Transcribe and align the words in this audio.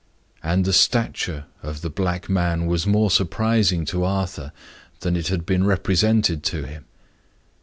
And 0.41 0.65
the 0.65 0.73
stature 0.73 1.45
of 1.61 1.81
the 1.81 1.89
black 1.91 2.27
man 2.27 2.65
was 2.65 2.87
more 2.87 3.11
surprising 3.11 3.85
to 3.85 4.03
Arthur 4.03 4.51
than 5.01 5.15
it 5.15 5.27
had 5.27 5.45
been 5.45 5.63
represented 5.63 6.41
to 6.45 6.63
him. 6.63 6.85